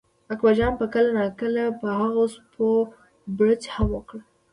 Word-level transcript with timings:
اکبرجان 0.33 0.73
به 0.79 0.85
کله 0.93 1.11
ناکله 1.17 1.65
په 1.79 1.87
هغو 1.99 2.23
سپو 2.33 2.69
بړچ 3.37 3.61
هم 3.75 3.87
وکړ. 3.95 4.17